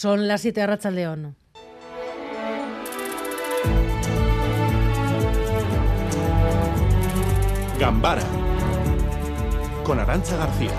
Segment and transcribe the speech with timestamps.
[0.00, 1.36] Son las 7 de León.
[7.78, 8.22] Gambara
[9.84, 10.70] con Arancha García.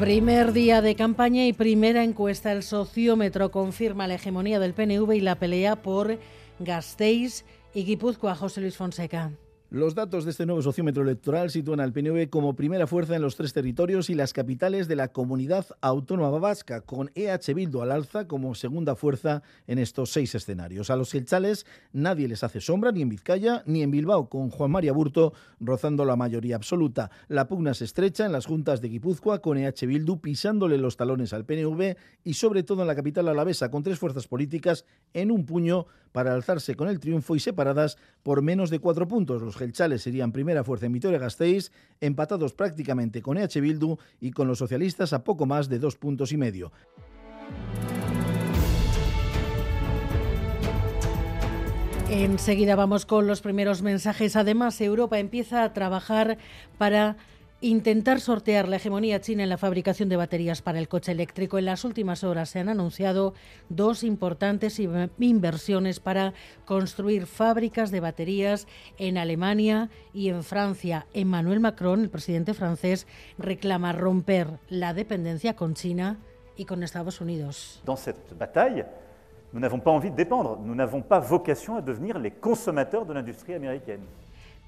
[0.00, 2.50] Primer día de campaña y primera encuesta.
[2.50, 6.18] El sociómetro confirma la hegemonía del PNV y la pelea por
[6.58, 8.34] Gasteiz y Guipúzcoa.
[8.34, 9.30] José Luis Fonseca.
[9.70, 13.36] Los datos de este nuevo sociómetro electoral sitúan al PNV como primera fuerza en los
[13.36, 18.26] tres territorios y las capitales de la comunidad autónoma vasca, con EH Bildu al alza
[18.26, 20.88] como segunda fuerza en estos seis escenarios.
[20.88, 24.70] A los gelchales nadie les hace sombra, ni en Vizcaya ni en Bilbao, con Juan
[24.70, 27.10] María Burto rozando la mayoría absoluta.
[27.28, 31.34] La pugna se estrecha en las juntas de Guipúzcoa, con EH Bildu pisándole los talones
[31.34, 35.44] al PNV y sobre todo en la capital alavesa, con tres fuerzas políticas en un
[35.44, 39.42] puño para alzarse con el triunfo y separadas por menos de cuatro puntos.
[39.42, 44.58] Los gelchales serían primera fuerza en Vitoria-Gasteiz, empatados prácticamente con EH Bildu y con los
[44.58, 46.72] socialistas a poco más de dos puntos y medio.
[52.10, 54.34] Enseguida vamos con los primeros mensajes.
[54.34, 56.38] Además, Europa empieza a trabajar
[56.78, 57.18] para
[57.60, 61.58] intentar sortear la hegemonía china en la fabricación de baterías para el coche eléctrico.
[61.58, 63.34] En las últimas horas se han anunciado
[63.68, 66.34] dos importantes inversiones para
[66.64, 71.06] construir fábricas de baterías en Alemania y en Francia.
[71.14, 73.06] Emmanuel Macron, el presidente francés,
[73.38, 76.18] reclama romper la dependencia con China
[76.56, 77.82] y con Estados Unidos.
[77.84, 78.84] Dans cette bataille,
[79.52, 83.14] nous n'avons pas envie de dépendre, nous n'avons pas vocation à devenir les consommateurs de
[83.14, 84.02] l'industrie américaine.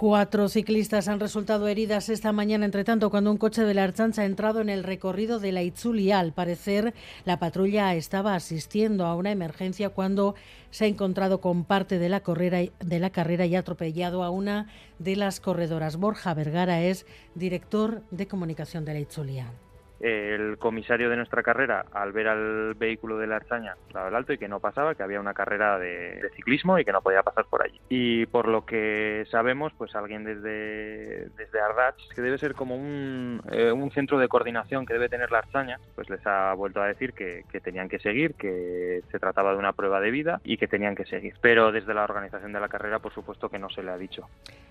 [0.00, 4.22] Cuatro ciclistas han resultado heridas esta mañana, entre tanto, cuando un coche de la Archancha
[4.22, 6.20] ha entrado en el recorrido de la Itzulia.
[6.20, 6.94] Al parecer,
[7.26, 10.36] la patrulla estaba asistiendo a una emergencia cuando
[10.70, 14.68] se ha encontrado con parte de la, de la carrera y ha atropellado a una
[14.98, 15.98] de las corredoras.
[15.98, 19.52] Borja Vergara es director de comunicación de la Itzulia
[20.00, 24.32] el comisario de nuestra carrera, al ver al vehículo de la Archaña, daba el alto
[24.32, 27.44] y que no pasaba, que había una carrera de, ciclismo y que no podía pasar
[27.46, 27.80] por allí.
[27.88, 33.42] Y por lo que sabemos, pues alguien desde, desde Ardach, que debe ser como un,
[33.52, 36.86] eh, un centro de coordinación que debe tener la Archaña, pues les ha vuelto a
[36.86, 40.56] decir que, que, tenían que seguir, que se trataba de una prueba de vida y
[40.56, 41.34] que tenían que seguir.
[41.40, 44.28] Pero desde la organización de la carrera, por supuesto que no se le ha dicho.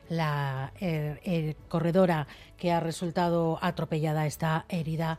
[0.10, 2.26] La eh, corredora
[2.58, 5.19] que ha resultado atropellada está herida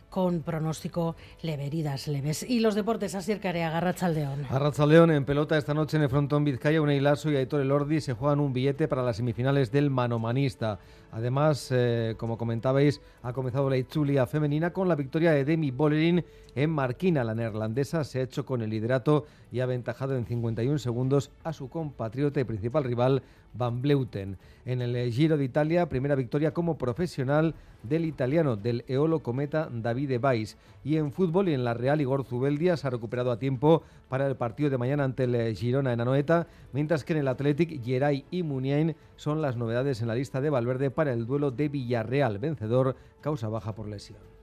[0.11, 2.43] con pronóstico leve, heridas leves.
[2.47, 4.45] Y los deportes, Asier Carea, Arrachaldeón.
[4.49, 8.41] Arrachaldeón en pelota esta noche en el frontón Vizcaya, Unai y Aitor Elordi se juegan
[8.41, 10.79] un billete para las semifinales del manomanista.
[11.13, 16.25] Además, eh, como comentabais, ha comenzado la Itzulia femenina con la victoria de Demi Bollerin
[16.55, 17.23] en Marquina.
[17.23, 21.53] La neerlandesa se ha hecho con el liderato y ha aventajado en 51 segundos a
[21.53, 23.23] su compatriota y principal rival
[23.53, 24.37] Van Bleuten.
[24.65, 29.69] En el Giro de Italia, primera victoria como profesional del italiano, del Eolo Cometa
[30.01, 30.57] Davide Vais.
[30.83, 34.27] Y en fútbol y en la Real, Igor Zubeldia se ha recuperado a tiempo para
[34.27, 38.25] el partido de mañana ante el Girona en Anoeta, mientras que en el Athletic, Geray
[38.31, 42.39] y Muniain son las novedades en la lista de Valverde para el duelo de Villarreal,
[42.39, 44.40] vencedor, causa baja por lesión.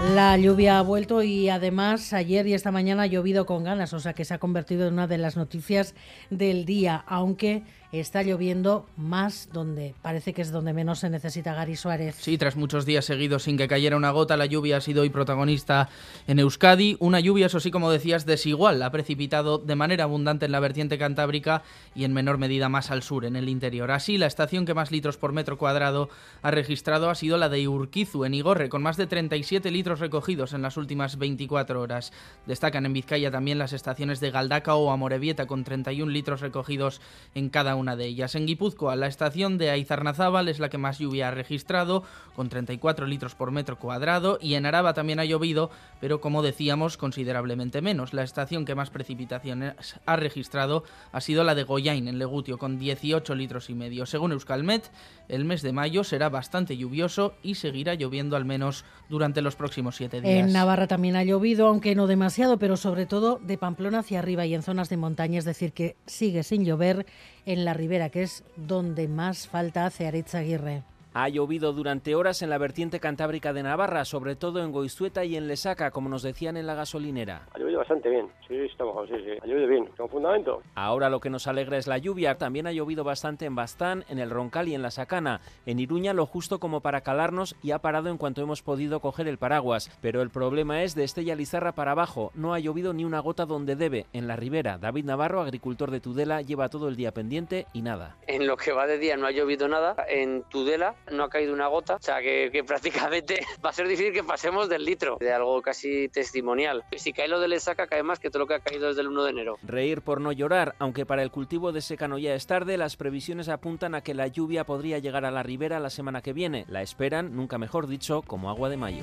[0.00, 4.00] La lluvia ha vuelto y además ayer y esta mañana ha llovido con ganas, o
[4.00, 5.94] sea que se ha convertido en una de las noticias
[6.30, 7.64] del día, aunque
[7.98, 12.14] está lloviendo más donde parece que es donde menos se necesita Gary Suárez.
[12.20, 15.10] Sí, tras muchos días seguidos sin que cayera una gota, la lluvia ha sido hoy
[15.10, 15.88] protagonista
[16.28, 16.96] en Euskadi.
[17.00, 18.82] Una lluvia, eso sí, como decías, desigual.
[18.82, 21.64] Ha precipitado de manera abundante en la vertiente cantábrica
[21.94, 23.90] y en menor medida más al sur, en el interior.
[23.90, 26.10] Así, la estación que más litros por metro cuadrado
[26.42, 30.52] ha registrado ha sido la de Urquizu, en Igorre, con más de 37 litros recogidos
[30.52, 32.12] en las últimas 24 horas.
[32.46, 37.00] Destacan en Vizcaya también las estaciones de Galdaca o Amorebieta, con 31 litros recogidos
[37.34, 38.34] en cada una de ellas.
[38.34, 42.04] En Guipúzcoa, la estación de Aizarnazábal es la que más lluvia ha registrado,
[42.36, 45.70] con 34 litros por metro cuadrado, y en Araba también ha llovido,
[46.00, 48.12] pero como decíamos, considerablemente menos.
[48.12, 49.74] La estación que más precipitaciones
[50.06, 54.06] ha registrado ha sido la de Goyain, en Legutio, con 18 litros y medio.
[54.06, 54.90] Según Euskalmet,
[55.28, 59.96] el mes de mayo será bastante lluvioso y seguirá lloviendo al menos durante los próximos
[59.96, 60.46] siete días.
[60.46, 64.46] En Navarra también ha llovido, aunque no demasiado, pero sobre todo de Pamplona hacia arriba
[64.46, 67.06] y en zonas de montaña, es decir, que sigue sin llover
[67.52, 70.82] en la ribera, que es donde más falta hace Aritz Aguirre.
[71.12, 75.34] Ha llovido durante horas en la vertiente cantábrica de Navarra, sobre todo en Goizueta y
[75.34, 77.48] en Lesaca, como nos decían en la gasolinera.
[77.52, 79.32] Ha llovido bastante bien, sí, estamos, sí, sí.
[79.42, 80.62] Ha llovido bien, con fundamento.
[80.76, 82.38] Ahora lo que nos alegra es la lluvia.
[82.38, 85.40] También ha llovido bastante en Bastán, en el Roncal y en la Sacana.
[85.66, 89.26] En Iruña lo justo como para calarnos y ha parado en cuanto hemos podido coger
[89.26, 89.90] el paraguas.
[90.00, 92.30] Pero el problema es de Estella Lizarra para abajo.
[92.34, 94.78] No ha llovido ni una gota donde debe, en la ribera.
[94.78, 98.16] David Navarro, agricultor de Tudela, lleva todo el día pendiente y nada.
[98.28, 99.96] En lo que va de día no ha llovido nada.
[100.08, 101.96] En Tudela no ha caído una gota.
[101.96, 105.60] O sea que, que prácticamente va a ser difícil que pasemos del litro, de algo
[105.62, 106.84] casi testimonial.
[106.96, 109.08] Si cae lo de Lesaca, cae más que todo lo que ha caído desde el
[109.08, 109.58] 1 de enero.
[109.62, 113.48] Reír por no llorar, aunque para el cultivo de secano ya es tarde, las previsiones
[113.48, 116.64] apuntan a que la lluvia podría llegar a la ribera la semana que viene.
[116.68, 119.02] La esperan, nunca mejor dicho, como agua de mayo.